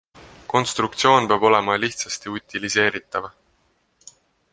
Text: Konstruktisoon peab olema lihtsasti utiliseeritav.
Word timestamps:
Konstruktisoon 0.51 1.27
peab 1.31 1.45
olema 1.49 1.75
lihtsasti 1.83 2.33
utiliseeritav. 2.39 3.29